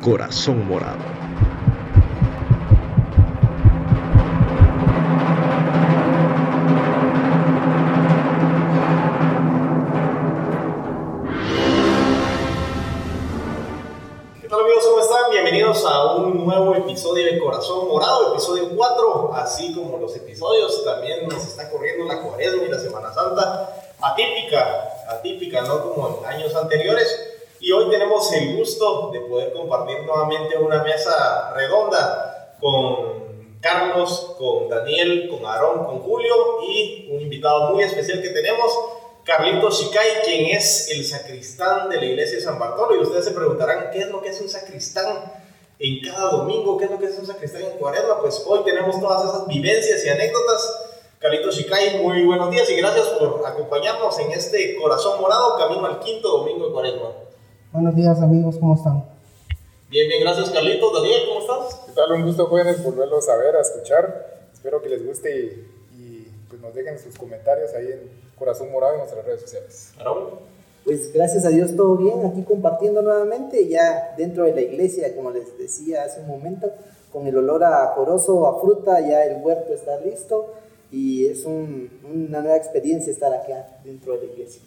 [0.00, 0.96] Corazón Morado.
[14.40, 14.84] ¿Qué tal amigos?
[14.86, 15.30] ¿Cómo están?
[15.30, 21.28] Bienvenidos a un nuevo episodio de Corazón Morado, episodio 4, así como los episodios, también
[21.28, 23.68] nos está corriendo la cuaresma y la Semana Santa,
[24.00, 27.29] atípica, atípica, no como en años anteriores.
[27.62, 34.70] Y hoy tenemos el gusto de poder compartir nuevamente una mesa redonda con Carlos, con
[34.70, 38.72] Daniel, con Aarón, con Julio y un invitado muy especial que tenemos,
[39.24, 42.96] Carlitos Shicay, quien es el sacristán de la iglesia de San Bartolo.
[42.96, 45.30] Y ustedes se preguntarán, ¿qué es lo que es un sacristán
[45.78, 46.78] en cada domingo?
[46.78, 48.22] ¿Qué es lo que es un sacristán en cuaresma?
[48.22, 50.86] Pues hoy tenemos todas esas vivencias y anécdotas.
[51.18, 56.00] Carlitos Shicay, muy buenos días y gracias por acompañarnos en este corazón morado, camino al
[56.00, 57.29] quinto domingo de cuaresma.
[57.72, 59.04] Buenos días amigos, ¿cómo están?
[59.88, 60.92] Bien, bien, gracias Carlitos.
[60.92, 61.82] Daniel, ¿cómo estás?
[61.86, 62.10] ¿Qué tal?
[62.14, 64.48] Un gusto, jóvenes, volverlos a ver, a escuchar.
[64.52, 68.94] Espero que les guste y, y, pues nos dejen sus comentarios ahí en Corazón Morado
[68.94, 69.92] en nuestras redes sociales.
[70.84, 75.30] Pues gracias a Dios todo bien, aquí compartiendo nuevamente ya dentro de la iglesia, como
[75.30, 76.72] les decía hace un momento,
[77.12, 80.54] con el olor a corozo, a fruta, ya el huerto está listo
[80.90, 84.60] y es un, una nueva experiencia estar acá dentro de la iglesia.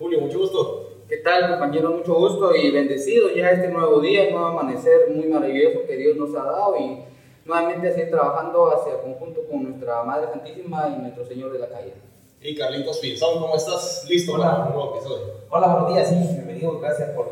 [0.00, 0.99] Julio, mucho gusto.
[1.10, 1.96] ¿Qué tal, compañeros?
[1.96, 6.32] Mucho gusto y bendecido ya este nuevo día, nuevo amanecer muy maravilloso que Dios nos
[6.36, 7.02] ha dado y
[7.44, 11.96] nuevamente así trabajando hacia conjunto con nuestra Madre Santísima y nuestro Señor de la caída.
[12.40, 14.06] Y Carlitos Pinzón, ¿cómo estás?
[14.08, 14.44] ¿Listo Hola.
[14.44, 15.26] para un nuevo episodio?
[15.50, 17.26] Hola, buenos días, sí, bienvenidos, gracias por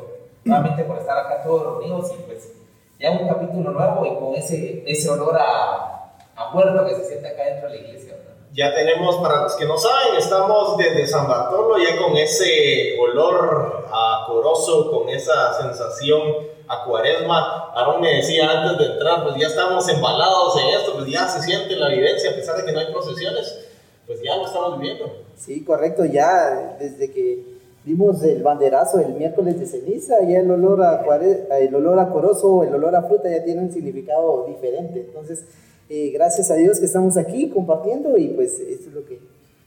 [0.45, 2.53] nuevamente por estar acá todos reunidos y pues
[2.99, 7.29] ya un capítulo nuevo y con ese, ese olor a, a huerto que se siente
[7.29, 8.18] acá dentro de la iglesia.
[8.53, 13.85] Ya tenemos, para los que no saben, estamos desde San Bartolo ya con ese olor
[13.93, 16.21] a corozo, con esa sensación
[16.67, 17.71] a cuaresma.
[17.75, 21.43] Aarón me decía antes de entrar, pues ya estamos embalados en esto, pues ya se
[21.43, 23.67] siente la vivencia, a pesar de que no hay procesiones,
[24.07, 25.05] pues ya lo estamos viviendo.
[25.37, 27.45] Sí, correcto, ya desde que
[27.85, 32.09] vimos el banderazo el miércoles de ceniza, ya el olor a, cuare- el olor a
[32.09, 35.01] corozo, el olor a fruta ya tiene un significado diferente.
[35.01, 35.45] Entonces,
[35.89, 39.21] eh, gracias a Dios que estamos aquí compartiendo y pues esto es lo que,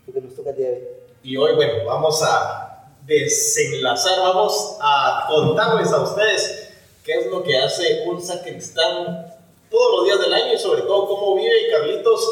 [0.07, 0.83] lo que nos toca el día de hoy.
[1.23, 6.69] Y hoy, bueno, vamos a desenlazar, vamos a contarles a ustedes
[7.03, 9.27] qué es lo que hace un sacristán
[9.69, 12.27] todos los días del año y sobre todo cómo vive Carlitos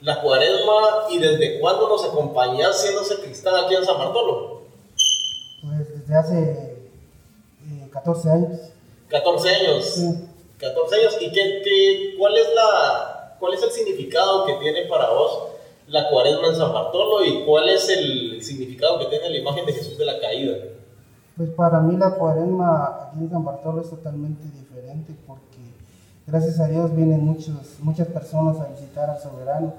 [0.00, 4.62] la cuaresma y desde cuándo nos acompañás siendo sacristán aquí en San Bartolo.
[5.60, 8.60] Pues desde hace eh, 14 años.
[9.08, 9.84] 14 años.
[9.86, 10.14] Sí.
[10.58, 11.16] 14 años.
[11.20, 15.48] ¿Y qué, qué- cuál, es la, cuál es el significado que tiene para vos
[15.88, 19.72] la cuaresma en San Bartolo y cuál es el significado que tiene la imagen de
[19.72, 20.56] Jesús de la caída?
[21.36, 25.58] Pues para mí la cuaresma aquí en San Bartolo es totalmente diferente porque
[26.26, 29.74] gracias a Dios vienen muchos, muchas personas a visitar al soberano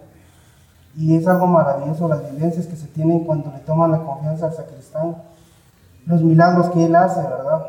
[0.97, 4.53] y es algo maravilloso las vivencias que se tienen cuando le toman la confianza al
[4.53, 5.21] sacristán,
[6.05, 7.67] los milagros que él hace, ¿verdad?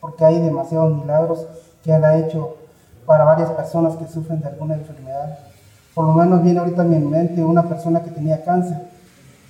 [0.00, 1.46] Porque hay demasiados milagros
[1.82, 2.56] que él ha hecho
[3.10, 5.36] para varias personas que sufren de alguna enfermedad.
[5.94, 8.76] Por lo menos viene ahorita a mi mente una persona que tenía cáncer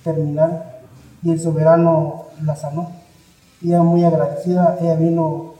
[0.03, 0.63] terminal
[1.21, 2.91] y el soberano la sanó.
[3.63, 5.53] Ella muy agradecida, ella vino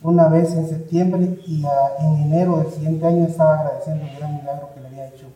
[0.00, 4.36] una vez en septiembre y a- en enero del siguiente año estaba agradeciendo el gran
[4.38, 5.26] milagro que le había hecho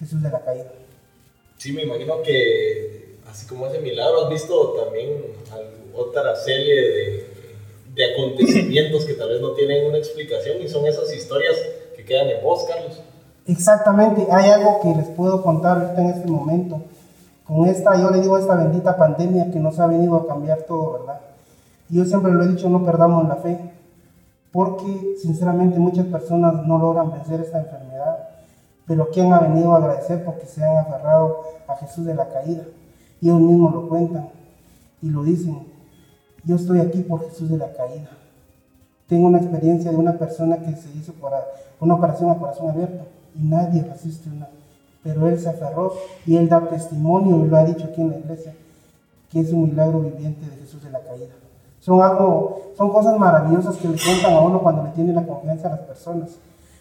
[0.00, 0.72] Jesús de la caída.
[1.58, 5.10] Sí, me imagino que así como ese milagro, has visto también
[5.94, 7.35] otra serie de,
[7.96, 11.56] de acontecimientos que tal vez no tienen una explicación y son esas historias
[11.96, 13.00] que quedan en vos, Carlos.
[13.46, 16.82] Exactamente, hay algo que les puedo contar ahorita en este momento.
[17.46, 20.98] Con esta, yo le digo, esta bendita pandemia que nos ha venido a cambiar todo,
[20.98, 21.20] ¿verdad?
[21.88, 23.58] Y yo siempre lo he dicho, no perdamos la fe,
[24.52, 28.28] porque sinceramente muchas personas no logran vencer esta enfermedad,
[28.86, 32.64] pero que han venido a agradecer porque se han aferrado a Jesús de la caída.
[33.22, 34.28] Y ellos mismos lo cuentan
[35.00, 35.75] y lo dicen,
[36.46, 38.08] yo estoy aquí por Jesús de la caída.
[39.08, 41.44] Tengo una experiencia de una persona que se hizo por a-
[41.80, 43.04] una operación a corazón abierto
[43.34, 44.48] y nadie resiste una.
[45.02, 45.92] Pero él se aferró
[46.26, 48.54] y él da testimonio y lo ha dicho aquí en la iglesia,
[49.30, 51.34] que es un milagro viviente de Jesús de la caída.
[51.80, 55.68] Son, algo, son cosas maravillosas que le cuentan a uno cuando le tiene la confianza
[55.68, 56.30] a las personas.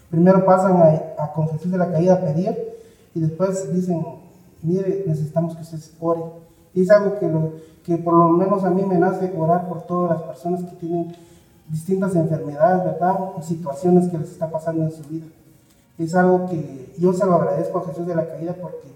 [0.10, 2.58] Primero pasan a, a con Jesús de la caída a pedir
[3.14, 4.04] y después dicen,
[4.64, 6.22] mire, necesitamos que usted ore.
[6.74, 7.52] Y es algo que, lo-
[7.86, 11.16] que por lo menos a mí me nace orar por todas las personas que tienen
[11.70, 13.16] distintas enfermedades, ¿verdad?
[13.36, 15.26] O situaciones que les está pasando en su vida.
[15.98, 18.88] Es algo que yo se lo agradezco a Jesús de la caída porque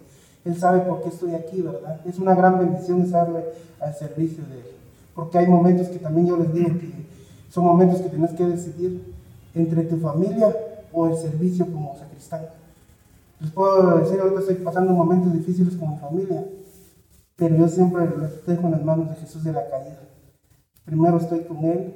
[0.43, 2.01] Él sabe por qué estoy aquí, ¿verdad?
[2.05, 3.45] Es una gran bendición estarle
[3.79, 4.75] al servicio de Él.
[5.13, 7.05] Porque hay momentos que también yo les digo que
[7.49, 9.13] son momentos que tienes que decidir
[9.53, 10.55] entre tu familia
[10.91, 12.41] o el servicio como sacristán.
[13.39, 16.43] Les puedo decir, ahorita estoy pasando momentos difíciles con mi familia,
[17.39, 18.07] pero yo siempre
[18.45, 19.99] dejo en las manos de Jesús de la caída.
[20.85, 21.95] Primero estoy con Él.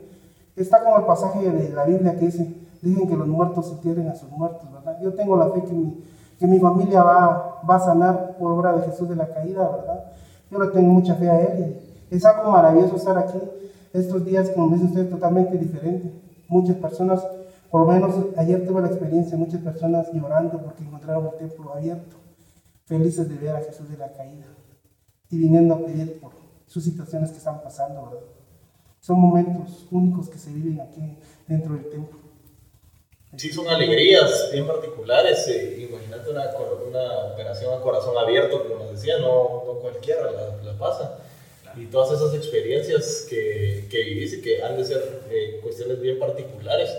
[0.56, 2.48] Está como el pasaje de la Biblia que dice,
[2.82, 4.98] dicen que los muertos entierren a sus muertos, ¿verdad?
[5.02, 6.04] Yo tengo la fe que mi,
[6.40, 10.06] que mi familia va, va a sanar por obra de Jesús de la caída, ¿verdad?
[10.50, 11.80] Yo le tengo mucha fe a Él
[12.14, 13.40] es algo maravilloso estar aquí
[13.92, 16.14] estos días, como dice usted, totalmente diferente.
[16.48, 17.26] Muchas personas,
[17.72, 22.18] por lo menos ayer tuve la experiencia, muchas personas llorando porque encontraron el templo abierto,
[22.86, 24.46] felices de ver a Jesús de la caída
[25.34, 26.32] y viniendo a pedir por
[26.68, 28.26] sus situaciones que están pasando, ¿verdad?
[29.00, 31.02] Son momentos únicos que se viven aquí
[31.48, 32.20] dentro del templo.
[33.36, 35.48] Sí, son alegrías bien particulares.
[35.48, 36.52] eh, imagínate una,
[36.88, 41.18] una operación a corazón abierto, como nos decía, no, no cualquiera la, la pasa.
[41.76, 46.20] Y todas esas experiencias que, que vivís y que han de ser eh, cuestiones bien
[46.20, 46.96] particulares.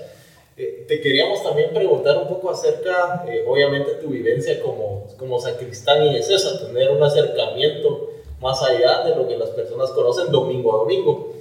[0.56, 6.06] Eh, te queríamos también preguntar un poco acerca, eh, obviamente, tu vivencia como, como sacristán
[6.06, 8.03] y es esa, tener un acercamiento
[8.40, 11.32] más allá de lo que las personas conocen domingo a domingo.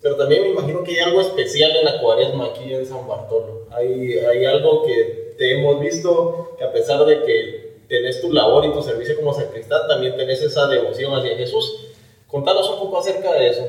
[0.00, 3.66] Pero también me imagino que hay algo especial en la cuaresma aquí en San Bartolo.
[3.70, 8.64] Hay, hay algo que te hemos visto que a pesar de que tenés tu labor
[8.64, 11.88] y tu servicio como sacristán, también tenés esa devoción hacia Jesús.
[12.26, 13.64] Contanos un poco acerca de eso.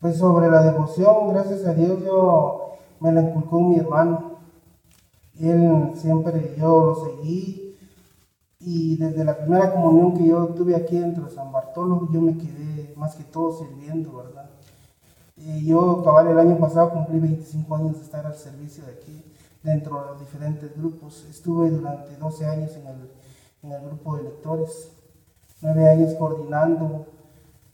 [0.00, 4.38] Pues sobre la devoción, gracias a Dios, yo me la inculcó mi hermano.
[5.40, 7.67] Él siempre, yo lo seguí.
[8.70, 12.36] Y desde la primera comunión que yo tuve aquí dentro de San Bartolo, yo me
[12.36, 14.50] quedé más que todo sirviendo, ¿verdad?
[15.38, 19.24] Y yo, cabal, el año pasado cumplí 25 años de estar al servicio de aquí,
[19.62, 21.24] dentro de los diferentes grupos.
[21.30, 23.10] Estuve durante 12 años en el,
[23.62, 24.92] en el grupo de lectores,
[25.62, 27.06] 9 años coordinando.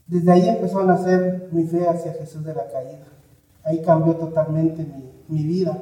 [0.07, 3.07] Desde ahí empezó a nacer mi fe hacia Jesús de la caída.
[3.65, 5.77] Ahí cambió totalmente mi, mi vida,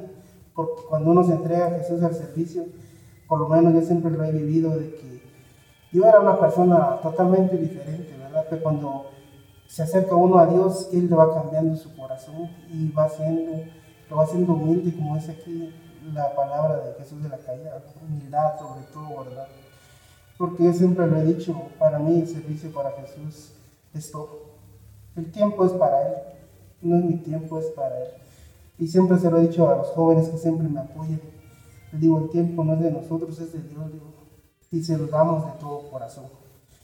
[0.55, 2.65] porque cuando uno se entrega a Jesús al servicio,
[3.33, 5.23] por lo menos yo siempre lo he vivido de que
[5.91, 8.45] yo era una persona totalmente diferente, ¿verdad?
[8.47, 9.07] Pero cuando
[9.65, 13.53] se acerca uno a Dios, Él le va cambiando su corazón y va haciendo,
[14.07, 15.73] lo va haciendo humilde, como dice aquí
[16.13, 19.47] la palabra de Jesús de la caída, humildad sobre todo, ¿verdad?
[20.37, 23.53] Porque yo siempre lo he dicho, para mí el servicio para Jesús
[23.95, 24.41] es todo.
[25.15, 26.13] El tiempo es para Él,
[26.83, 28.09] no es mi tiempo, es para Él.
[28.77, 31.32] Y siempre se lo he dicho a los jóvenes que siempre me apoyan.
[31.93, 34.13] Digo, el tiempo no es de nosotros, es de Dios, digo,
[34.71, 36.25] y se lo damos de todo corazón.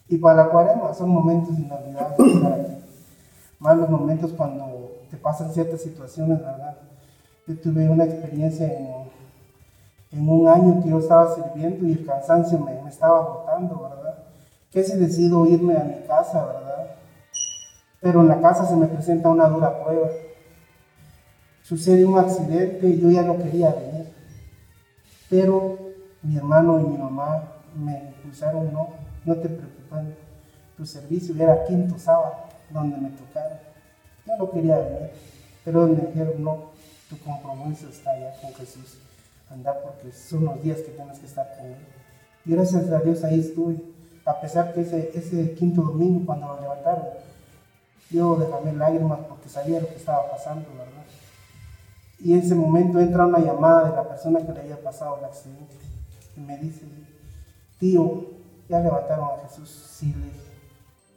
[0.08, 2.78] Y para la cuarema son momentos inolvidables aquí.
[3.60, 6.78] Más los momentos cuando te pasan ciertas situaciones, ¿verdad?
[7.48, 8.88] Yo tuve una experiencia en,
[10.12, 14.24] en un año que yo estaba sirviendo y el cansancio me, me estaba agotando, ¿verdad?
[14.72, 16.96] Que si decido irme a mi casa, ¿verdad?
[18.00, 20.10] Pero en la casa se me presenta una dura prueba.
[21.64, 23.99] Sucede un accidente y yo ya no quería venir.
[25.30, 25.78] Pero
[26.24, 27.44] mi hermano y mi mamá
[27.76, 28.90] me impulsaron, no,
[29.26, 30.16] no te preocupes,
[30.76, 32.36] tu servicio era quinto sábado,
[32.70, 33.58] donde me tocaron.
[34.26, 35.12] Yo no quería venir,
[35.64, 36.72] pero me dijeron, no,
[37.10, 38.98] tu compromiso está allá con Jesús.
[39.50, 41.76] Anda porque son los días que tienes que estar con Él.
[42.46, 43.78] Y gracias a Dios ahí estuve,
[44.26, 47.06] a pesar que ese, ese quinto domingo cuando lo levantaron,
[48.10, 51.04] yo derramé lágrimas porque sabía lo que estaba pasando, ¿verdad?
[52.20, 55.26] Y en ese momento entra una llamada de la persona que le había pasado el
[55.26, 55.76] accidente
[56.36, 56.86] y me dice,
[57.80, 58.26] tío,
[58.68, 59.70] ya levantaron a Jesús.
[59.70, 60.50] Sí, le dije.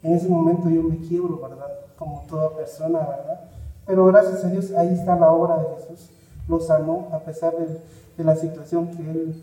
[0.02, 1.68] En ese momento yo me quiebro, ¿verdad?
[1.97, 3.40] Como toda persona, ¿verdad?
[3.87, 6.11] Pero gracias a Dios ahí está la obra de Jesús.
[6.49, 7.80] Lo sanó a pesar de,
[8.16, 9.42] de la situación que él,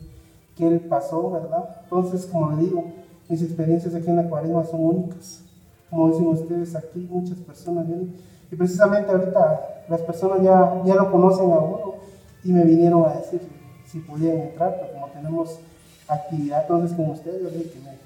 [0.56, 1.82] que él pasó, ¿verdad?
[1.84, 2.84] Entonces, como le digo,
[3.30, 5.42] mis experiencias aquí en la cuaresma son únicas.
[5.90, 8.16] Como dicen ustedes aquí, muchas personas vienen.
[8.52, 11.96] Y precisamente ahorita las personas ya, ya lo conocen a uno
[12.44, 13.42] y me vinieron a decir
[13.86, 15.60] si podían entrar, pero como tenemos
[16.08, 17.98] actividad entonces con ustedes, yo que me,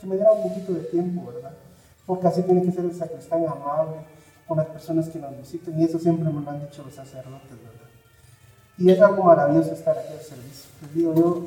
[0.00, 1.52] que me, diera un poquito de tiempo, ¿verdad?
[2.06, 3.96] Porque así tiene que ser el sacristán amable
[4.46, 7.50] con las personas que nos visitan y eso siempre me lo han dicho los sacerdotes,
[7.50, 7.88] ¿verdad?
[8.78, 10.70] Y es algo maravilloso estar aquí al servicio.
[10.82, 11.44] Les digo yo,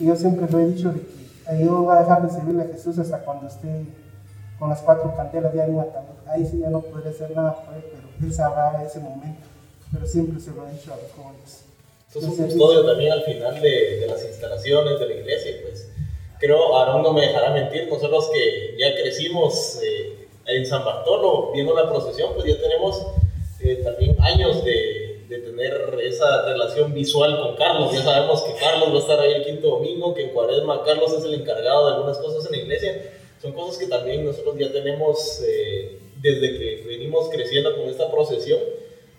[0.00, 2.98] yo siempre lo he dicho de que yo voy a dejar de servirle a Jesús
[2.98, 3.86] hasta cuando esté
[4.58, 5.84] con las cuatro candelas de un.
[6.26, 9.46] Ahí sí ya no podré hacer nada él, pero él sabrá ese momento.
[9.92, 11.64] Pero siempre se lo he dicho a los jóvenes.
[12.08, 15.52] Esto es un custodio también al final de, de las instalaciones de la iglesia.
[15.62, 15.88] Pues
[16.38, 21.74] creo, Aarón no me dejará mentir, nosotros que ya crecimos eh, en San Bartolo viendo
[21.74, 23.06] la procesión, pues ya tenemos
[23.60, 27.92] eh, también años de, de tener esa relación visual con Carlos.
[27.92, 31.12] Ya sabemos que Carlos va a estar ahí el quinto domingo, que en Cuaresma Carlos
[31.12, 33.10] es el encargado de algunas cosas en la iglesia.
[33.40, 38.60] Son cosas que también nosotros ya tenemos eh, desde que venimos creciendo con esta procesión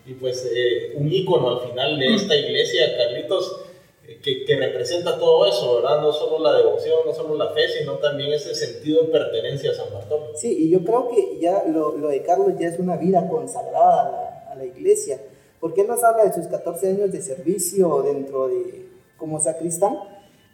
[0.05, 3.61] y pues eh, un ícono al final de esta iglesia, Carlitos,
[4.07, 6.01] eh, que, que, representa todo eso, ¿verdad?
[6.01, 9.73] No solo la devoción, no solo la fe, sino también ese sentido de pertenencia a
[9.73, 10.31] San Bartolo.
[10.35, 14.07] Sí, y yo creo que ya lo, lo de Carlos ya es una vida consagrada
[14.07, 15.19] a la, a la iglesia,
[15.59, 18.85] porque él nos habla de sus 14 años de servicio dentro de,
[19.17, 19.97] como sacristán,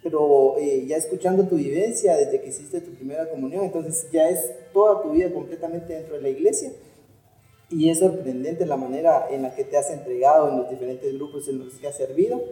[0.02, 4.50] pero eh, ya escuchando tu vivencia desde que hiciste tu primera comunión, entonces ya es
[4.72, 6.72] toda tu vida completamente dentro de la iglesia.
[7.70, 11.48] Y es sorprendente la manera en la que te has entregado en los diferentes grupos
[11.48, 12.42] en los que has servido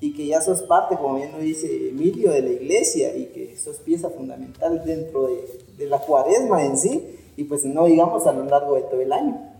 [0.00, 3.56] y que ya sos parte, como bien lo dice Emilio, de la iglesia y que
[3.56, 5.44] sos pieza fundamental dentro de,
[5.76, 9.12] de la cuaresma en sí y pues no digamos a lo largo de todo el
[9.12, 9.52] año.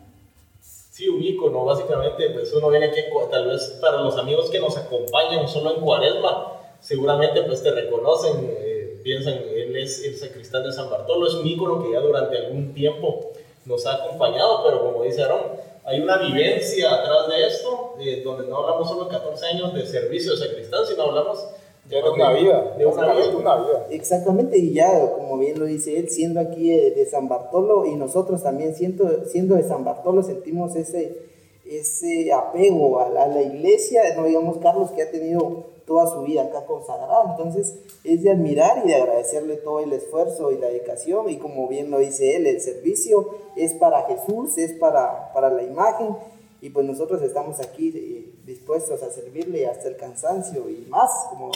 [0.61, 4.77] Sí, un ícono, básicamente, pues uno viene aquí, tal vez para los amigos que nos
[4.77, 10.73] acompañan solo en cuaresma, seguramente pues te reconocen, eh, piensan, él es el sacristán de
[10.73, 13.31] San Bartolo, es un ícono que ya durante algún tiempo
[13.65, 15.43] nos ha acompañado, pero como dice Aaron,
[15.85, 19.87] hay una vivencia atrás de esto, eh, donde no hablamos solo de 14 años de
[19.87, 21.47] servicio de sacristán, sino hablamos
[21.85, 23.37] de, de una vida, de una vida.
[23.37, 23.87] una vida.
[23.91, 27.95] Exactamente, y ya, como bien lo dice él, siendo aquí de, de San Bartolo y
[27.95, 31.31] nosotros también siendo, siendo de San Bartolo sentimos ese,
[31.65, 36.23] ese apego a la, a la iglesia, no digamos Carlos que ha tenido toda su
[36.23, 37.37] vida acá consagrada.
[37.37, 37.75] Entonces
[38.05, 41.29] es de admirar y de agradecerle todo el esfuerzo y la dedicación.
[41.29, 45.63] Y como bien lo dice él, el servicio es para Jesús, es para, para la
[45.63, 46.17] imagen.
[46.61, 51.51] Y pues nosotros estamos aquí eh, dispuestos a servirle hasta el cansancio y más, como,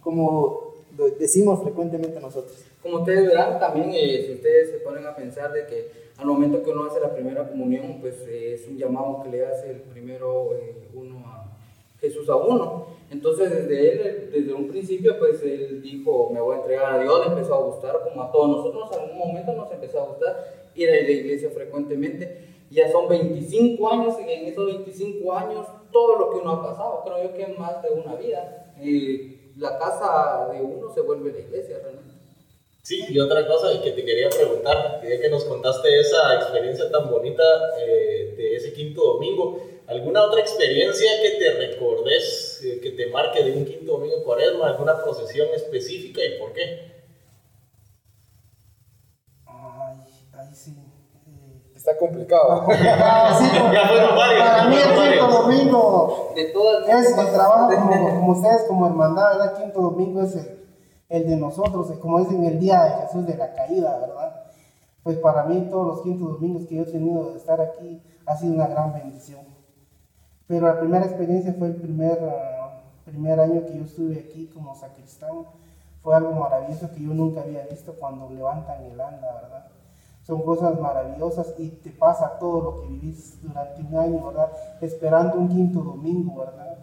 [0.00, 0.74] como
[1.18, 2.64] decimos frecuentemente nosotros.
[2.80, 6.62] Como ustedes verán, también eh, si ustedes se ponen a pensar de que al momento
[6.62, 9.80] que uno hace la primera comunión, pues eh, es un llamado que le hace el
[9.80, 10.50] primero
[10.94, 11.43] uno a
[12.08, 12.86] Jesús a uno.
[13.10, 17.20] Entonces, desde él, desde un principio, pues él dijo, me voy a entregar a Dios,
[17.20, 20.54] le empezó a gustar, como a todos nosotros, en algún momento nos empezó a gustar
[20.74, 22.48] ir a la iglesia frecuentemente.
[22.70, 27.02] Ya son 25 años y en esos 25 años todo lo que uno ha pasado,
[27.04, 28.72] creo yo que más de una vida.
[28.82, 32.14] Y la casa de uno se vuelve la iglesia realmente.
[32.82, 37.10] Sí, y otra cosa que te quería preguntar, ya que nos contaste esa experiencia tan
[37.10, 37.42] bonita
[37.80, 38.23] eh,
[38.54, 43.52] de ese quinto domingo, ¿alguna otra experiencia que te recordes, eh, que te marque de
[43.52, 46.94] un quinto domingo cuaresma, alguna procesión específica y por qué?
[49.46, 49.98] Ay,
[50.32, 50.74] ahí sí.
[51.26, 52.64] eh, Está complicado.
[52.66, 52.74] sí,
[54.38, 55.32] Para ya mí el quinto varios.
[55.32, 59.56] domingo De todas es el trabajo como, como ustedes como hermandad, ¿verdad?
[59.60, 60.58] Quinto domingo es el,
[61.08, 64.23] el de nosotros, como dicen el día de Jesús de la caída, ¿verdad?
[65.04, 68.36] Pues para mí todos los quintos domingos que yo he tenido de estar aquí ha
[68.36, 69.42] sido una gran bendición.
[70.46, 72.18] Pero la primera experiencia fue el primer,
[73.04, 75.44] primer año que yo estuve aquí como sacristán.
[76.02, 79.66] Fue algo maravilloso que yo nunca había visto cuando levantan el anda, ¿verdad?
[80.22, 84.50] Son cosas maravillosas y te pasa todo lo que vivís durante un año, ¿verdad?
[84.80, 86.78] Esperando un quinto domingo, ¿verdad?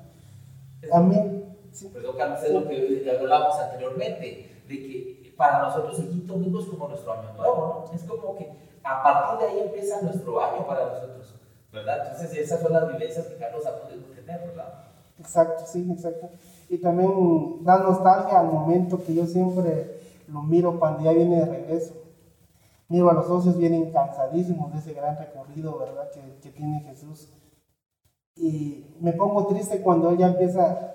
[0.89, 6.27] También, sí, Perdón, Carlos, es lo que ya hablábamos anteriormente, de que para nosotros el
[6.27, 7.95] domingo es como nuestro año nuevo, ¿no?
[7.95, 8.47] Es como que
[8.83, 11.33] a partir de ahí empieza nuestro año para nosotros,
[11.73, 12.11] ¿verdad?
[12.11, 14.83] Entonces esas son las vivencias que Carlos ha podido tener, ¿verdad?
[15.17, 16.29] Exacto, sí, exacto.
[16.69, 21.45] Y también da nostalgia al momento que yo siempre lo miro cuando ya viene de
[21.45, 21.95] regreso.
[22.87, 26.11] Miro a los socios vienen cansadísimos de ese gran recorrido, ¿verdad?
[26.11, 27.29] Que, que tiene Jesús.
[28.35, 30.93] Y me pongo triste cuando él ya empieza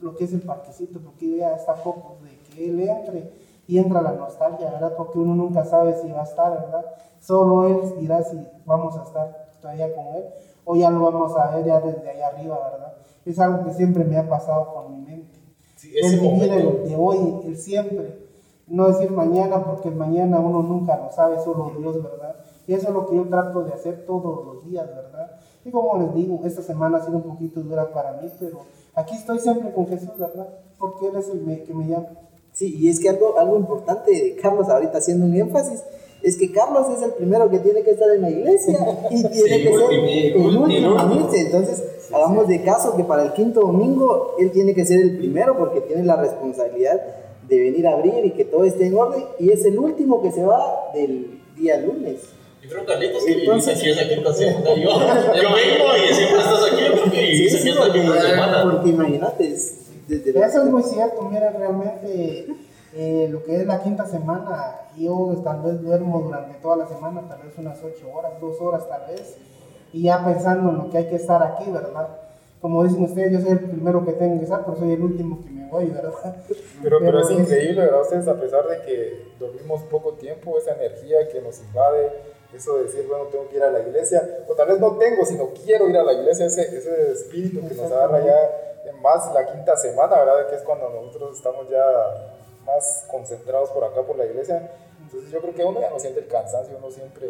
[0.00, 4.02] lo que es el parquecito, porque ya está poco de que él entre y entra
[4.02, 4.94] la nostalgia, ¿verdad?
[4.96, 6.84] Porque uno nunca sabe si va a estar, ¿verdad?
[7.20, 10.24] Solo él dirá si vamos a estar todavía con él
[10.64, 12.92] o ya lo vamos a ver ya desde allá arriba, ¿verdad?
[13.24, 15.38] Es algo que siempre me ha pasado por mi mente.
[15.76, 18.26] Sí, el vivir el de hoy, el siempre.
[18.66, 22.34] No decir mañana, porque mañana uno nunca lo sabe, solo Dios, ¿verdad?
[22.66, 25.30] Y eso es lo que yo trato de hacer todos los días, ¿verdad?
[25.64, 28.62] Y como les digo, esta semana ha sido un poquito dura para mí, pero
[28.94, 30.48] aquí estoy siempre con Jesús, ¿verdad?
[30.78, 32.08] Porque Él es el que me llama.
[32.56, 35.80] Sí, y es que algo, algo importante de Carlos ahorita haciendo un énfasis
[36.22, 38.78] es que Carlos es el primero que tiene que estar en la iglesia
[39.10, 40.98] y tiene Sí, que ser el último.
[41.00, 41.40] en irse.
[41.40, 45.58] Entonces, hagamos de caso que para el quinto domingo él tiene que ser el primero
[45.58, 46.98] porque tiene la responsabilidad
[47.46, 50.32] de venir a abrir y que todo esté en orden y es el último que
[50.32, 52.22] se va del día lunes.
[52.62, 54.64] Yo creo, Carlitos, que vivís Entonces- aquí esa quinta semana.
[54.74, 59.46] Yo, yo vengo y siempre estás aquí porque vivís Sí, aquí sí, esta porque, imagínate,
[59.52, 59.74] es
[60.08, 62.46] desde Eso es muy cierto, mira, realmente
[62.94, 67.28] eh, lo que es la quinta semana, yo tal vez duermo durante toda la semana,
[67.28, 69.36] tal vez unas ocho horas, dos horas tal vez,
[69.92, 72.08] y ya pensando en lo que hay que estar aquí, ¿verdad?
[72.60, 75.44] Como dicen ustedes, yo soy el primero que tengo que estar, pero soy el último
[75.44, 76.36] que me voy, ¿verdad?
[76.82, 78.02] Pero, pero es increíble, ¿verdad?
[78.02, 82.12] Ustedes, a pesar de que dormimos poco tiempo, esa energía que nos invade,
[82.54, 85.24] eso de decir, bueno, tengo que ir a la iglesia, o tal vez no tengo,
[85.26, 89.46] sino quiero ir a la iglesia, ese, ese espíritu que nos agarra ya más la
[89.46, 90.48] quinta semana, ¿verdad?
[90.48, 91.84] Que es cuando nosotros estamos ya
[92.64, 94.70] más concentrados por acá por la iglesia.
[95.00, 97.28] Entonces yo creo que uno ya no siente el cansancio, uno siempre,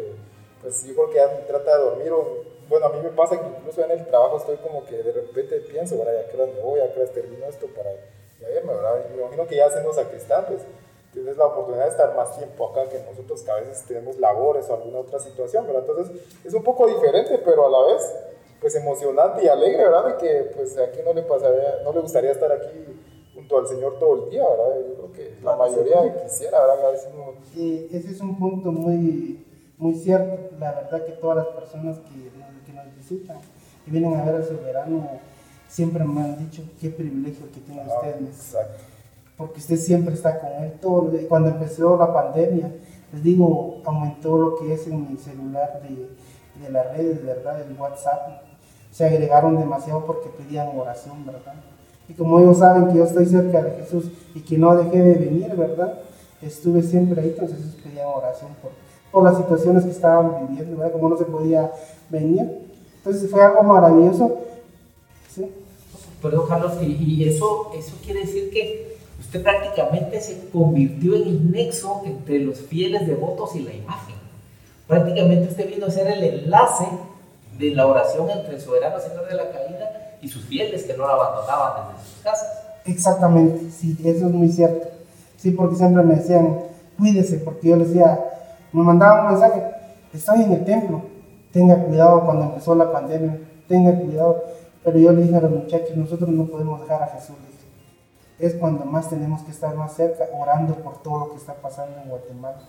[0.61, 3.47] pues yo creo que ya trata de dormir, o, bueno, a mí me pasa que
[3.47, 6.13] incluso en el trabajo estoy como que de repente pienso, ¿verdad?
[6.25, 7.91] Ya que me voy, ya que termino esto para
[8.39, 9.05] ya irme, ¿verdad?
[9.05, 10.61] Y me imagino que ya siendo sacristán, pues
[11.13, 14.69] tienes la oportunidad de estar más tiempo acá que nosotros que a veces tenemos labores
[14.69, 15.83] o alguna otra situación, ¿verdad?
[15.87, 18.15] Entonces es un poco diferente, pero a la vez
[18.59, 20.05] pues emocionante y alegre, ¿verdad?
[20.07, 22.69] De que pues aquí no le pasaría, no le gustaría estar aquí
[23.35, 24.75] junto al Señor todo el día, ¿verdad?
[24.87, 26.85] Yo creo que la mayoría quisiera, ¿verdad?
[26.87, 27.33] A veces no...
[27.95, 29.45] Ese es un punto muy,
[29.77, 32.29] muy cierto, la verdad que todas las personas que,
[32.65, 33.37] que nos visitan
[33.85, 35.07] y vienen a ver al soberano
[35.69, 38.83] siempre me han dicho qué privilegio que tienen Ah, ustedes exacto.
[39.37, 40.73] porque usted siempre está con él.
[40.81, 42.71] Todo, cuando empezó la pandemia,
[43.13, 46.09] les digo, aumentó lo que es en mi celular de,
[46.65, 47.59] de las redes, ¿verdad?
[47.59, 48.41] Del WhatsApp.
[48.91, 51.55] Se agregaron demasiado porque pedían oración, ¿verdad?
[52.09, 55.13] Y como ellos saben que yo estoy cerca de Jesús y que no dejé de
[55.15, 55.99] venir, ¿verdad?
[56.41, 58.71] Estuve siempre ahí, entonces ellos pedían oración por,
[59.11, 60.93] por las situaciones que estaban viviendo, ¿verdad?
[60.93, 61.71] Como no se podía
[62.09, 62.67] venir.
[62.97, 64.39] Entonces fue algo maravilloso.
[65.33, 65.51] ¿sí?
[66.21, 72.01] Perdón, Carlos, y, eso, eso quiere decir que usted prácticamente se convirtió en el nexo
[72.05, 74.15] entre los fieles devotos y la imagen.
[74.87, 76.85] Prácticamente usted vino a ser el enlace
[77.57, 81.07] de la oración entre el soberano Señor de la caída y sus fieles que no
[81.07, 82.47] lo abandonaban desde sus casas.
[82.85, 84.87] Exactamente, sí, eso es muy cierto.
[85.37, 86.59] Sí, porque siempre me decían,
[86.97, 88.19] cuídese, porque yo les decía,
[88.71, 89.63] me mandaban un mensaje,
[90.13, 91.01] estoy en el templo,
[91.51, 94.43] tenga cuidado cuando empezó la pandemia, tenga cuidado.
[94.83, 97.35] Pero yo le dije a los muchachos, nosotros no podemos dejar a Jesús.
[98.39, 101.99] Es cuando más tenemos que estar más cerca, orando por todo lo que está pasando
[102.01, 102.59] en Guatemala.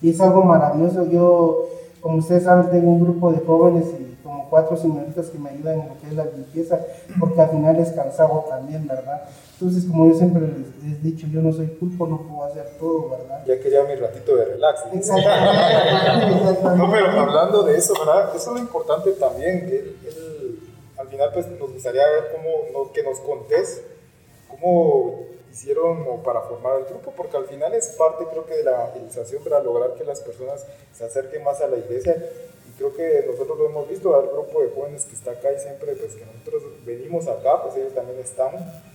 [0.00, 1.04] Y es algo maravilloso.
[1.10, 1.66] Yo,
[2.02, 5.80] como ustedes saben, tengo un grupo de jóvenes y como cuatro señoritas que me ayudan
[5.80, 6.78] en lo que es la limpieza,
[7.18, 9.22] porque al final es cansado también, ¿verdad?
[9.54, 13.10] Entonces, como yo siempre les, he dicho, yo no soy pulpo, no puedo hacer todo,
[13.10, 13.44] ¿verdad?
[13.46, 14.84] Ya quería mi ratito de relax.
[14.86, 14.92] ¿no?
[14.98, 16.76] Exactamente.
[16.76, 18.30] No, pero hablando de eso, ¿verdad?
[18.34, 20.58] Eso es lo importante también, que él-
[20.98, 22.24] al final pues nos gustaría ver
[22.72, 23.82] cómo, que nos contés
[24.48, 25.20] cómo
[25.52, 28.72] hicieron o para formar el grupo, porque al final es parte creo que de la
[28.72, 30.64] evangelización para lograr que las personas
[30.96, 32.16] se acerquen más a la iglesia
[32.68, 35.60] y creo que nosotros lo hemos visto, el grupo de jóvenes que está acá y
[35.60, 38.50] siempre pues que nosotros venimos acá, pues ellos también están,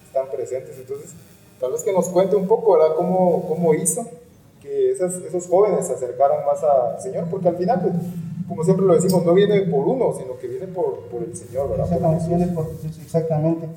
[0.05, 1.11] están presentes, entonces
[1.59, 2.95] tal vez que nos cuente un poco, ¿verdad?
[2.95, 4.05] Cómo, cómo hizo
[4.61, 7.93] que esas- esos jóvenes se acercaran más al Señor, porque al final, pues,
[8.47, 11.69] como siempre lo decimos, no viene por uno, sino que viene por, por el Señor,
[11.69, 11.85] ¿verdad?
[11.85, 12.37] Por Exactamente, Jesús.
[12.37, 12.65] viene por
[13.05, 13.67] exactamente.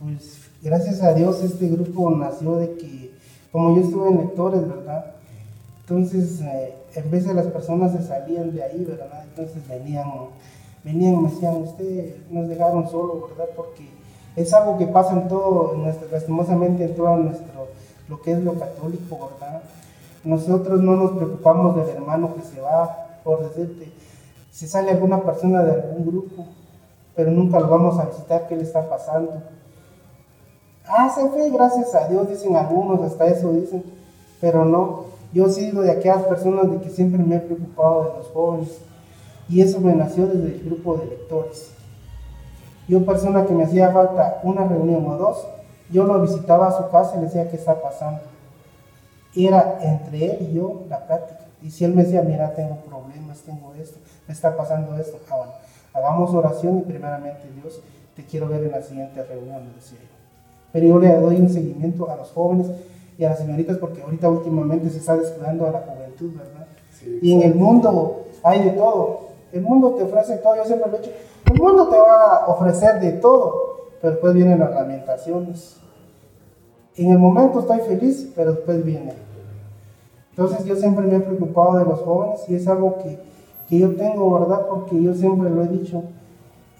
[0.00, 3.10] Pues gracias a Dios este grupo nació de que,
[3.52, 5.06] como yo estuve en lectores, ¿verdad?
[5.82, 9.24] Entonces, eh, en vez de las personas se salían de ahí, ¿verdad?
[9.30, 10.08] Entonces venían,
[10.84, 13.46] venían y me decían, usted nos dejaron solo, ¿verdad?
[13.56, 13.88] Porque
[14.36, 17.68] es algo que pasa en todo, nuestro- lastimosamente en todo nuestro,
[18.08, 19.62] lo que es lo católico, ¿verdad?
[20.24, 23.90] Nosotros no nos preocupamos del hermano que se va, por decirte,
[24.50, 26.46] si sale alguna persona de algún grupo,
[27.14, 29.42] pero nunca lo vamos a visitar, qué le está pasando.
[30.88, 33.84] Ah, se fue, gracias a Dios, dicen algunos, hasta eso dicen,
[34.40, 35.04] pero no.
[35.32, 38.78] Yo he sido de aquellas personas de que siempre me he preocupado de los jóvenes,
[39.48, 41.70] y eso me nació desde el grupo de lectores.
[42.88, 45.46] Yo, persona que me hacía falta una reunión o dos,
[45.90, 48.20] yo lo visitaba a su casa y le decía qué está pasando.
[49.36, 51.40] Era entre él y yo la práctica.
[51.62, 55.36] Y si él me decía, mira, tengo problemas, tengo esto, me está pasando esto, ah,
[55.36, 55.52] bueno,
[55.92, 57.80] hagamos oración y primeramente Dios,
[58.16, 60.17] te quiero ver en la siguiente reunión, le decía yo.
[60.72, 62.70] Pero yo le doy un seguimiento a los jóvenes
[63.16, 66.66] y a las señoritas porque ahorita últimamente se está descuidando a la juventud, ¿verdad?
[66.90, 69.28] Sí, Y en el mundo hay de todo.
[69.52, 71.12] El mundo te ofrece todo, yo siempre lo he dicho.
[71.50, 75.80] El mundo te va a ofrecer de todo, pero después vienen las lamentaciones.
[76.96, 79.14] En el momento estoy feliz, pero después viene.
[80.30, 83.18] Entonces yo siempre me he preocupado de los jóvenes y es algo que,
[83.68, 84.66] que yo tengo, ¿verdad?
[84.68, 86.02] Porque yo siempre lo he dicho.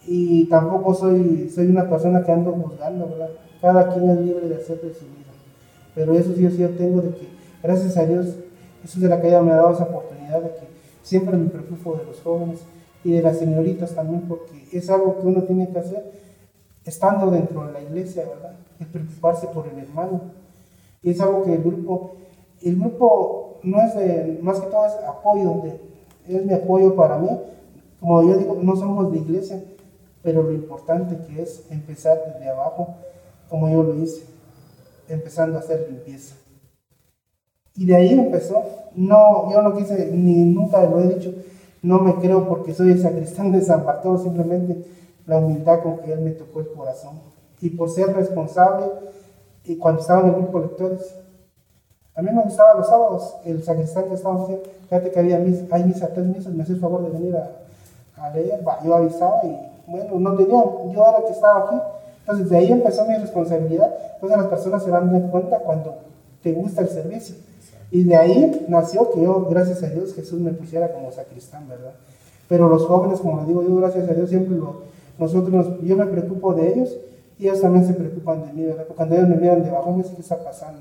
[0.06, 3.30] Y tampoco soy, soy una persona que ando juzgando, ¿verdad?
[3.60, 5.32] Cada quien es libre de hacer de su vida.
[5.94, 7.28] Pero eso sí, yo tengo de que,
[7.62, 8.36] gracias a Dios,
[8.82, 10.68] Jesús de la caída me ha dado esa oportunidad de que
[11.02, 12.60] siempre me preocupo de los jóvenes
[13.04, 16.12] y de las señoritas también, porque es algo que uno tiene que hacer
[16.84, 18.56] estando dentro de la iglesia, ¿verdad?
[18.80, 20.20] El preocuparse por el hermano.
[21.02, 22.12] Y es algo que el grupo,
[22.62, 25.62] el grupo no es de, más que todo es apoyo,
[26.26, 27.28] es mi apoyo para mí.
[28.00, 29.62] Como yo digo, no somos de iglesia,
[30.22, 32.96] pero lo importante que es empezar desde abajo,
[33.48, 34.24] como yo lo hice,
[35.08, 36.36] empezando a hacer limpieza.
[37.74, 38.62] Y de ahí empezó.
[38.94, 41.32] No, yo no quise, ni nunca lo he dicho,
[41.82, 44.84] no me creo porque soy el sacristán de San Bartolo, simplemente
[45.26, 47.20] la humildad con que él me tocó el corazón.
[47.60, 48.86] Y por ser responsable,
[49.64, 51.14] y cuando estaba en el grupo de lectores,
[52.14, 55.70] a mí me gustaba los sábados, el sacristán que estaba haciendo, fíjate que había mis,
[55.70, 57.50] hay misa, tres misas, me hacía el favor de venir a,
[58.16, 59.56] a leer, va, yo avisaba y
[59.86, 61.76] bueno, no tenía, yo era el que estaba aquí,
[62.28, 65.96] entonces de ahí empezó mi responsabilidad, entonces las personas se van dando cuenta cuando
[66.42, 67.36] te gusta el servicio.
[67.90, 71.94] Y de ahí nació que yo, gracias a Dios, Jesús me pusiera como sacristán, ¿verdad?
[72.46, 74.82] Pero los jóvenes, como les digo yo, gracias a Dios, siempre lo,
[75.18, 76.96] nosotros, nos- yo me preocupo de ellos
[77.38, 78.84] y ellos también se preocupan de mí, ¿verdad?
[78.84, 80.80] Porque cuando ellos me miran debajo, me dicen, ¿qué está pasando?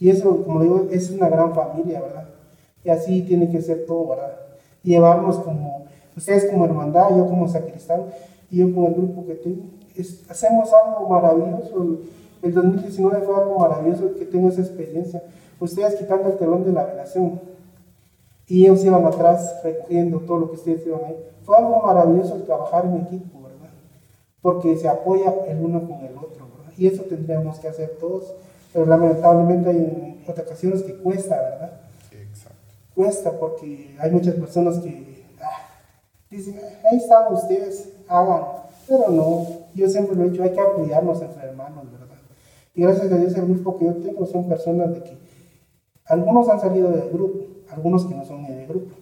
[0.00, 2.24] Y eso, como digo, es una gran familia, ¿verdad?
[2.84, 4.32] Y así tiene que ser todo, ¿verdad?
[4.82, 8.02] Llevarnos como, ustedes como hermandad, yo como sacristán,
[8.50, 9.62] y yo con el grupo que tengo,
[9.98, 11.82] es- hacemos algo maravilloso.
[11.82, 11.98] El,
[12.42, 15.22] el 2019 fue algo maravilloso que tengo esa experiencia.
[15.58, 17.40] Ustedes quitando el telón de la velación
[18.46, 21.16] y ellos iban atrás recogiendo todo lo que ustedes iban ahí.
[21.44, 23.70] Fue algo maravilloso el trabajar en equipo, ¿verdad?
[24.42, 26.72] Porque se apoya el uno con el otro, ¿verdad?
[26.76, 28.34] Y eso tendríamos que hacer todos,
[28.72, 31.80] pero lamentablemente hay otras ocasiones que cuesta, ¿verdad?
[32.12, 32.58] Exacto.
[32.94, 35.68] Cuesta porque hay muchas personas que ah,
[36.30, 38.42] dicen, ahí están ustedes, hagan,
[38.88, 42.06] pero no, yo siempre lo he dicho, hay que apoyarnos entre hermanos, ¿verdad?
[42.74, 45.16] Y gracias a Dios el grupo que yo tengo son personas de que
[46.04, 47.38] algunos han salido del grupo,
[47.70, 48.94] algunos que no son ni del grupo.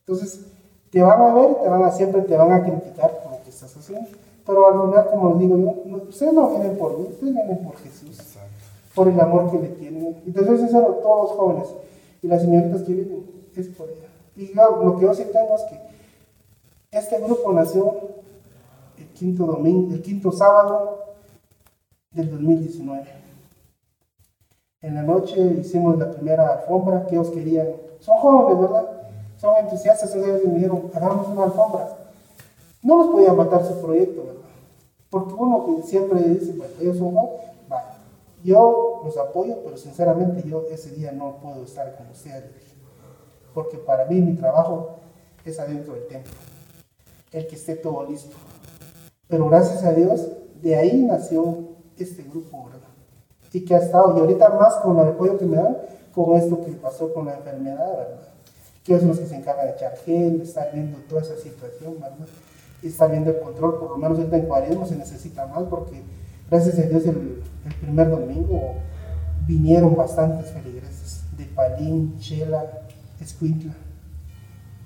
[0.00, 0.40] Entonces,
[0.90, 3.50] te van a ver, te van a siempre te van a criticar por lo que
[3.50, 4.08] estás haciendo.
[4.44, 7.58] Pero al final, como les digo yo, no- ustedes no vienen por mí, ustedes vienen
[7.58, 8.48] por Jesús, Exacto.
[8.94, 10.16] por el amor que le tienen.
[10.26, 11.68] Entonces, eso es todos los jóvenes
[12.22, 14.08] y las señoritas que vienen, es por ella.
[14.36, 15.78] Y yo, lo que yo sí tengo es que
[16.98, 17.94] este grupo nació
[19.18, 21.14] quinto domingo, el quinto sábado
[22.12, 23.04] del 2019.
[24.80, 27.66] En la noche hicimos la primera alfombra que ellos querían.
[27.98, 29.10] Son jóvenes, ¿verdad?
[29.36, 31.96] Son entusiastas, ellos me dijeron, hagamos una alfombra.
[32.82, 34.42] No los podía matar su proyecto, ¿verdad?
[35.10, 37.86] Porque uno que siempre dice, bueno, ellos son jóvenes, vale.
[38.44, 42.44] Yo los apoyo, pero sinceramente yo ese día no puedo estar con ustedes.
[43.52, 45.00] Porque para mí mi trabajo
[45.44, 46.32] es adentro del templo.
[47.32, 48.36] El que esté todo listo.
[49.28, 50.28] Pero gracias a Dios,
[50.62, 51.58] de ahí nació
[51.98, 52.88] este grupo, ¿verdad?
[53.52, 55.76] Y que ha estado, y ahorita más con el apoyo que me dan,
[56.14, 58.28] con esto que pasó con la enfermedad, ¿verdad?
[58.84, 61.94] Que son los que se encargan de echar gel, de estar viendo toda esa situación,
[62.00, 62.26] ¿verdad?
[62.82, 66.02] Y estar viendo el control, por lo menos ahorita en cuaresma se necesita más, porque
[66.50, 68.74] gracias a Dios el, el primer domingo
[69.46, 72.64] vinieron bastantes feligreses, de Palín, Chela,
[73.20, 73.74] Escuintla.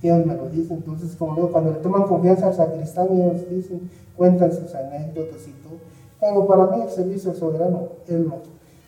[0.02, 3.88] Ellos me lo dicen, entonces como digo, cuando le toman confianza al sacristán, ellos dicen,
[4.16, 5.78] cuentan sus anécdotas y todo.
[6.20, 8.36] Pero para mí el servicio soberano, él no.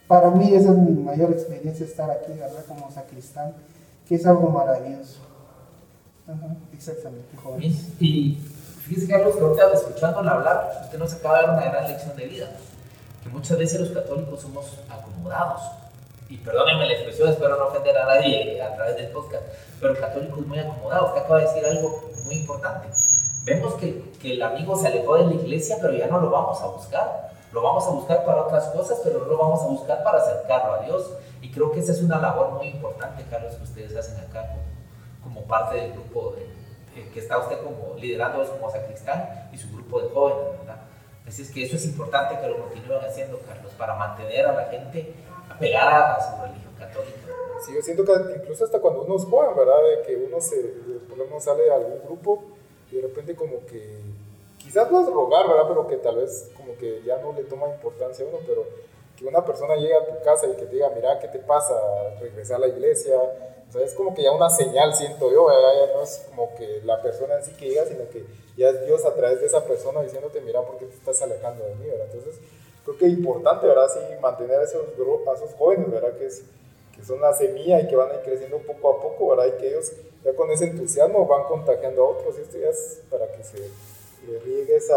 [0.09, 2.65] Para mí esa es mi mayor experiencia estar aquí, ¿verdad?
[2.67, 3.53] Como sacristán,
[4.07, 5.21] que es algo maravilloso.
[6.27, 7.73] Ajá, exactamente, joven.
[8.01, 8.39] Y
[8.83, 12.27] fíjese, Carlos, que ahorita escuchándola hablar, usted nos acaba de dar una gran lección de
[12.27, 12.51] vida.
[13.23, 15.63] Que muchas veces los católicos somos acomodados.
[16.29, 19.43] Y perdónenme la expresión, espero no ofender a nadie a través del podcast,
[19.81, 21.09] pero católicos muy acomodados.
[21.09, 22.89] Usted acaba de decir algo muy importante.
[23.45, 26.61] Vemos que, que el amigo se alejó de la iglesia, pero ya no lo vamos
[26.63, 27.31] a buscar.
[27.53, 30.73] Lo vamos a buscar para otras cosas, pero no lo vamos a buscar para acercarlo
[30.73, 31.13] a Dios.
[31.43, 34.63] Y creo que esa es una labor muy importante, Carlos, que ustedes hacen acá como,
[35.23, 36.45] como parte del grupo de,
[37.01, 40.77] eh, que está usted como liderando como sacristán y su grupo de jóvenes, ¿verdad?
[41.27, 44.65] Así es que eso es importante que lo continúen haciendo, Carlos, para mantener a la
[44.67, 45.15] gente
[45.55, 47.19] apegada a su religión católica.
[47.65, 49.79] Sí, yo siento que incluso hasta cuando uno es joven, ¿verdad?
[49.97, 50.61] De que uno se,
[51.09, 52.43] por lo menos sale de algún grupo
[52.91, 53.99] y de repente como que,
[54.59, 55.65] quizás no es rogar, ¿verdad?
[55.69, 58.65] Pero que tal vez como que ya no le toma importancia a uno, pero
[59.17, 61.75] que una persona llegue a tu casa y que te diga, mira, ¿qué te pasa?
[62.21, 63.17] Regresar a la iglesia.
[63.17, 65.87] O sea, es como que ya una señal, siento yo, ¿verdad?
[65.87, 68.25] Ya no es como que la persona en sí que llega, sino que
[68.57, 71.65] ya es Dios a través de esa persona diciéndote, mira, ¿por qué te estás alejando
[71.65, 72.07] de mí, ¿verdad?
[72.13, 72.41] Entonces,
[72.85, 73.89] creo que es importante, ¿verdad?
[73.93, 76.17] Sí, mantener a esos, a esos jóvenes, ¿verdad?
[76.17, 76.43] Que, es,
[76.95, 79.47] que son la semilla y que van a ir creciendo poco a poco, ¿verdad?
[79.47, 79.93] Y que ellos
[80.25, 82.39] ya con ese entusiasmo van contagiando a otros.
[82.39, 83.59] Y esto ya es para que se
[84.45, 84.93] riegue ese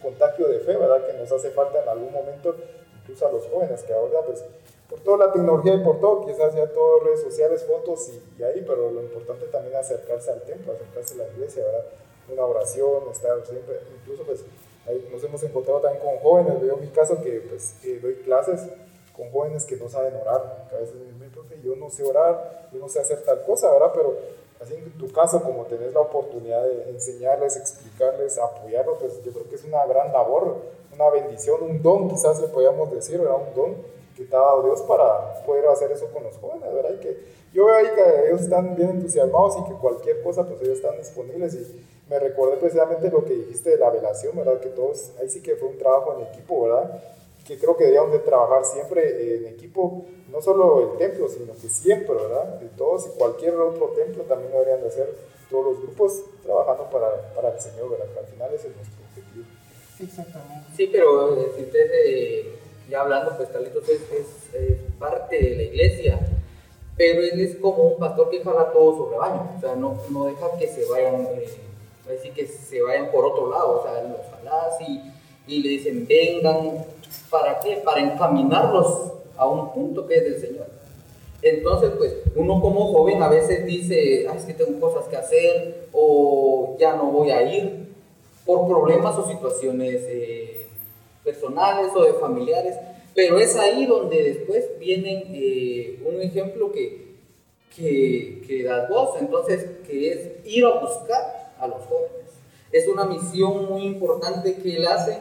[0.00, 1.06] contagio de fe, ¿verdad?
[1.06, 2.54] Que nos hace falta en algún momento,
[3.02, 4.44] incluso a los jóvenes, que ahora, pues,
[4.88, 8.64] por toda la tecnología y por todo, quizás ya todo redes sociales, fotos y, ahí,
[8.66, 11.84] pero lo importante también es acercarse al templo, acercarse a la iglesia, ¿verdad?
[12.32, 14.44] Una oración, estar siempre, incluso pues
[15.10, 18.68] nos hemos encontrado también con jóvenes, veo mi caso que pues doy clases
[19.16, 22.04] con jóvenes que no saben orar, que a veces me dicen, profe, yo no sé
[22.04, 23.92] orar, yo no sé hacer tal cosa, ¿verdad?
[23.94, 24.16] Pero
[24.60, 29.48] así en tu caso, como tenés la oportunidad de enseñarles, explicarles, apoyarlos, pues yo creo
[29.48, 30.56] que es una gran labor,
[30.92, 33.36] una bendición, un don, quizás le podríamos decir, ¿verdad?
[33.48, 33.76] Un don
[34.16, 36.90] que te ha dado Dios para poder hacer eso con los jóvenes, ¿verdad?
[36.94, 37.18] Y que
[37.52, 40.96] yo veo ahí que ellos están bien entusiasmados y que cualquier cosa, pues ellos están
[40.96, 41.54] disponibles.
[41.54, 44.58] Y me recordé precisamente lo que dijiste de la velación, ¿verdad?
[44.60, 47.00] Que todos, ahí sí que fue un trabajo en equipo, ¿verdad?
[47.46, 51.68] Que creo que deberíamos de trabajar siempre en equipo, no solo el templo, sino que
[51.68, 52.58] siempre, ¿verdad?
[52.60, 55.14] De todos y cualquier otro templo también deberían de hacer
[55.48, 58.06] todos los grupos trabajando para, para el Señor, ¿verdad?
[58.12, 59.44] Que al final ese es nuestro objetivo.
[60.02, 60.66] Exactamente.
[60.76, 62.54] Sí, pero eh, si usted, eh,
[62.88, 66.18] ya hablando, pues Carlitos es, es- es parte de la iglesia,
[66.96, 70.26] pero él es como un pastor que jala todo su rebaño, o sea, no, no
[70.26, 71.46] deja que se vayan, eh,
[72.18, 75.00] así que se vayan por otro lado, o sea, los jalás y,
[75.46, 76.84] y le dicen, vengan,
[77.30, 77.76] ¿para qué?
[77.84, 80.66] Para encaminarlos a un punto que es del Señor.
[81.42, 85.88] Entonces, pues, uno como joven a veces dice, "Ay, es que tengo cosas que hacer,
[85.92, 87.88] o ya no voy a ir,
[88.44, 90.66] por problemas o situaciones eh,
[91.24, 92.76] personales o de familiares,
[93.14, 97.14] pero es ahí donde después vienen eh, un ejemplo que,
[97.74, 102.30] que, que das vos, entonces, que es ir a buscar a los jóvenes.
[102.72, 105.18] Es una misión muy importante que él hace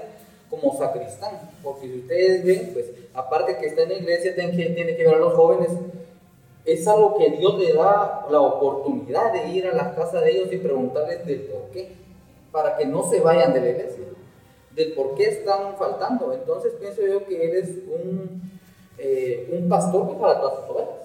[0.49, 4.65] como sacristán, porque si ustedes ven, pues aparte que está en la iglesia, tiene que,
[4.71, 5.69] tiene que ver a los jóvenes,
[6.65, 10.51] es algo que Dios le da la oportunidad de ir a la casa de ellos
[10.51, 11.91] y preguntarles del por qué,
[12.51, 14.05] para que no se vayan de la iglesia,
[14.75, 16.33] del por qué están faltando.
[16.33, 18.51] Entonces pienso yo que él es un,
[18.97, 20.95] eh, un pastor para todas sus ovejas.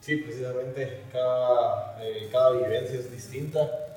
[0.00, 3.89] Sí, precisamente cada, eh, cada vivencia es distinta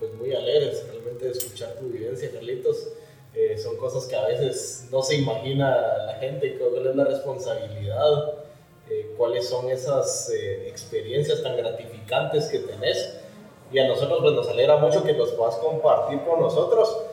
[0.00, 2.88] pues muy alegres realmente de escuchar tu vivencia, Carlitos.
[3.34, 5.70] Eh, son cosas que a veces no se imagina
[6.06, 8.34] la gente, cuál es la responsabilidad,
[8.88, 13.20] eh, cuáles son esas eh, experiencias tan gratificantes que tenés.
[13.72, 17.04] Y a nosotros pues, nos alegra mucho que los puedas compartir con nosotros.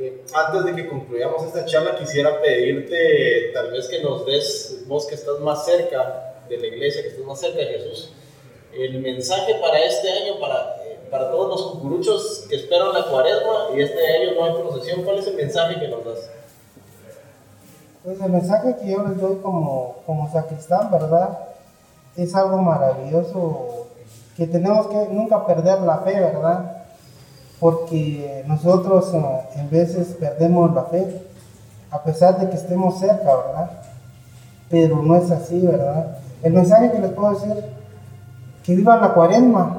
[0.00, 5.06] Eh, antes de que concluyamos esta charla, quisiera pedirte tal vez que nos des, vos
[5.06, 8.10] que estás más cerca de la iglesia, que estás más cerca de Jesús,
[8.72, 10.77] el mensaje para este año, para,
[11.10, 15.18] para todos los cucuruchos que esperan la cuaresma y este año no hay procesión, ¿cuál
[15.18, 16.30] es el mensaje que nos das?
[18.04, 21.38] Pues el mensaje que yo les doy como, como sacristán, ¿verdad?
[22.16, 23.88] Es algo maravilloso
[24.36, 26.84] que tenemos que nunca perder la fe, ¿verdad?
[27.58, 31.22] Porque nosotros eh, en veces perdemos la fe,
[31.90, 33.70] a pesar de que estemos cerca, ¿verdad?
[34.70, 36.18] Pero no es así, ¿verdad?
[36.42, 37.64] El mensaje que les puedo decir,
[38.62, 39.77] que vivan la cuaresma.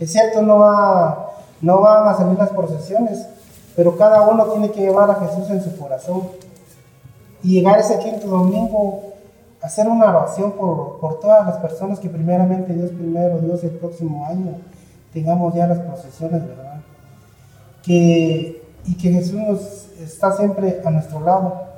[0.00, 3.26] Es cierto, no, va, no van a salir las procesiones,
[3.76, 6.22] pero cada uno tiene que llevar a Jesús en su corazón
[7.42, 9.10] y llegar ese quinto domingo
[9.62, 14.26] hacer una oración por, por todas las personas que primeramente Dios primero, Dios el próximo
[14.26, 14.54] año
[15.12, 16.80] tengamos ya las procesiones, ¿verdad?
[17.82, 21.68] Que, y que Jesús nos está siempre a nuestro lado.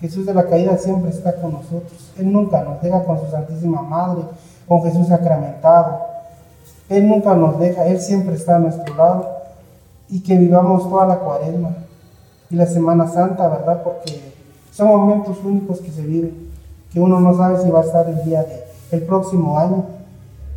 [0.00, 2.12] Jesús de la caída siempre está con nosotros.
[2.18, 4.22] Él nunca nos deja con su Santísima Madre,
[4.68, 6.11] con Jesús sacramentado.
[6.88, 9.28] Él nunca nos deja, Él siempre está a nuestro lado.
[10.08, 11.70] Y que vivamos toda la cuaresma
[12.50, 13.82] y la Semana Santa, ¿verdad?
[13.82, 14.20] Porque
[14.72, 16.50] son momentos únicos que se viven,
[16.92, 19.86] que uno no sabe si va a estar el día de, próximo año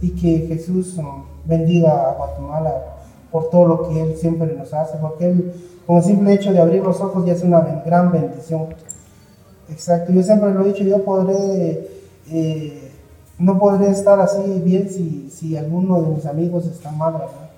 [0.01, 2.83] y que Jesús um, bendiga a Guatemala
[3.31, 5.53] por todo lo que Él siempre nos hace, porque Él,
[5.87, 8.67] con el simple hecho de abrir los ojos, ya es una gran bendición.
[9.69, 11.87] Exacto, yo siempre lo he dicho, yo podré,
[12.29, 12.84] eh,
[13.37, 17.49] no podré estar así bien si, si alguno de mis amigos está mal, ¿verdad?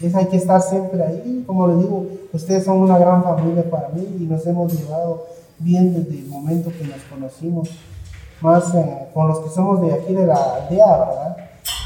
[0.00, 3.88] Es, hay que estar siempre ahí, como les digo, ustedes son una gran familia para
[3.88, 5.26] mí y nos hemos llevado
[5.58, 7.70] bien desde el momento que nos conocimos,
[8.40, 11.36] más eh, con los que somos de aquí de la aldea, ¿verdad?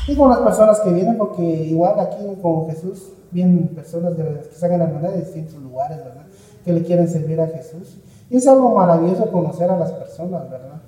[0.07, 4.47] Y con las personas que vienen, porque igual aquí con Jesús vienen personas de las
[4.49, 6.27] que sacan la hermandad de distintos lugares, ¿verdad?
[6.65, 7.97] Que le quieren servir a Jesús.
[8.29, 10.83] Y es algo maravilloso conocer a las personas, ¿verdad?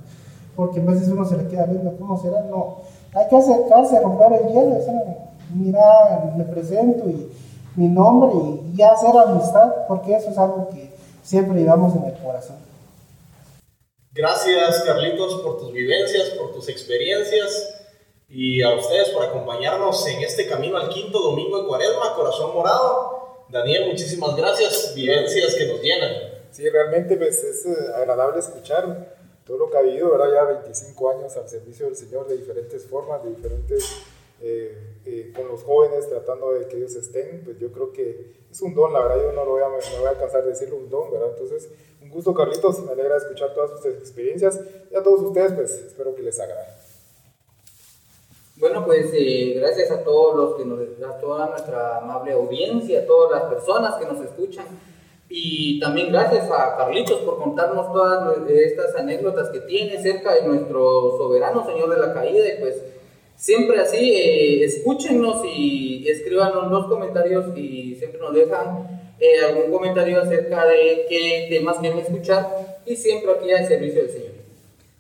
[0.57, 2.43] Porque a veces uno se le queda viendo, ¿cómo será?
[2.43, 2.79] No,
[3.14, 7.31] hay que acercarse, romper el hielo, sea, mira, me presento y
[7.77, 12.14] mi nombre y ya hacer amistad, porque eso es algo que siempre llevamos en el
[12.14, 12.57] corazón.
[14.12, 17.81] Gracias Carlitos por tus vivencias, por tus experiencias
[18.29, 23.45] y a ustedes por acompañarnos en este camino al quinto domingo de Cuaresma, Corazón Morado.
[23.49, 26.12] Daniel, muchísimas gracias, vivencias que nos llenan.
[26.51, 30.33] Sí, realmente pues, es eh, agradable escuchar todo lo que ha habido, ¿verdad?
[30.33, 34.02] Ya 25 años al servicio del Señor de diferentes formas, de diferentes,
[34.40, 38.62] eh, eh, con los jóvenes, tratando de que ellos estén, pues yo creo que es
[38.62, 40.76] un don, la verdad, yo no lo voy a, no voy a cansar de decirlo,
[40.76, 41.30] un don, ¿verdad?
[41.30, 41.68] Entonces,
[42.02, 46.14] un gusto, Carlitos, me alegra escuchar todas sus experiencias y a todos ustedes, pues espero
[46.14, 46.68] que les agrade.
[48.57, 53.07] Bueno, pues eh, gracias a todos los que nos, a toda nuestra amable audiencia, a
[53.07, 54.66] todas las personas que nos escuchan.
[55.37, 61.16] Y también gracias a Carlitos por contarnos todas estas anécdotas que tiene cerca de nuestro
[61.18, 62.47] soberano Señor de la Caída.
[62.55, 62.77] Y pues
[63.35, 70.23] siempre así, eh, escúchenos y escríbanos los comentarios y siempre nos dejan eh, algún comentario
[70.23, 74.33] acerca de qué temas quieren escuchar y siempre aquí al servicio del Señor.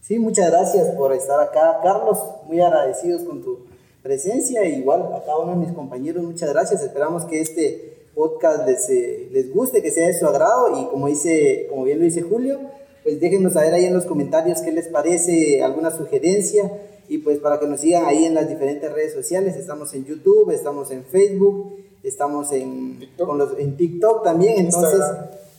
[0.00, 2.18] Sí, muchas gracias por estar acá, Carlos.
[2.48, 3.66] Muy agradecidos con tu
[4.02, 4.64] presencia.
[4.64, 6.82] Igual a cada uno de mis compañeros, muchas gracias.
[6.82, 11.08] Esperamos que este podcast les, eh, les guste, que sea de su agrado y como,
[11.08, 12.60] dice, como bien lo dice Julio,
[13.02, 16.72] pues déjenos saber ahí en los comentarios qué les parece, alguna sugerencia
[17.08, 20.50] y pues para que nos sigan ahí en las diferentes redes sociales, estamos en YouTube,
[20.50, 25.00] estamos en Facebook, estamos en TikTok, con los, en TikTok también, entonces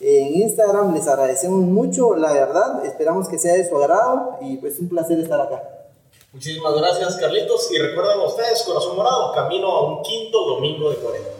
[0.01, 4.79] en Instagram les agradecemos mucho, la verdad, esperamos que sea de su agrado y pues
[4.79, 5.61] un placer estar acá.
[6.33, 11.34] Muchísimas gracias Carlitos y recuerden ustedes, Corazón Morado, camino a un quinto domingo de cuarenta.